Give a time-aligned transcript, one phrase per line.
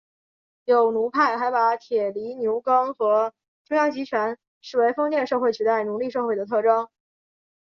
[0.65, 6.89] 有奴派还把铁犁牛耕和中央集权视为封建社会取代奴隶社会的特征。